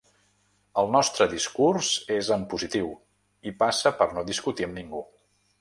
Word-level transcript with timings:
El 0.83 0.87
nostre 0.95 1.27
discurs 1.33 1.91
és 2.17 2.31
en 2.37 2.47
positiu 2.55 2.89
i 3.53 3.57
passa 3.63 3.95
per 4.01 4.11
no 4.17 4.29
discutir 4.33 4.69
amb 4.71 4.81
ningú. 4.83 5.05